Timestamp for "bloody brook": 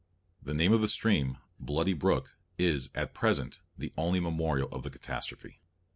1.59-2.35